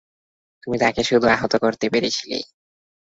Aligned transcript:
তুমি 0.63 0.77
তাকে 0.77 1.01
শুধু 1.03 1.25
আহত 1.27 1.53
করতে 1.63 1.85
পেরেছিলে। 1.89 2.37